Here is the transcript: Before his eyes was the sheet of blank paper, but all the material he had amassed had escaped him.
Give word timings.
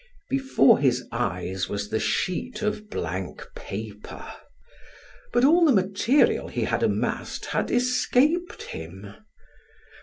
Before 0.31 0.79
his 0.79 1.05
eyes 1.11 1.69
was 1.69 1.91
the 1.91 1.99
sheet 1.99 2.63
of 2.63 2.89
blank 2.89 3.45
paper, 3.55 4.25
but 5.31 5.45
all 5.45 5.63
the 5.63 5.71
material 5.71 6.47
he 6.47 6.63
had 6.63 6.81
amassed 6.81 7.45
had 7.45 7.69
escaped 7.69 8.63
him. 8.63 9.13